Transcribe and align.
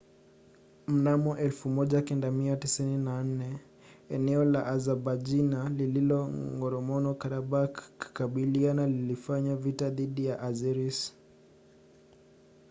mnamo 0.87 1.31
1994 1.35 3.57
eneo 4.09 4.43
la 4.53 4.61
azabaijan 4.73 5.73
lililo 5.77 6.17
la 6.17 6.27
nagorno-karabakh 6.27 7.79
kikabila 7.99 8.87
lilifanya 8.87 9.55
vita 9.55 9.89
dhidi 9.89 10.25
ya 10.25 10.39
azeris 10.41 10.99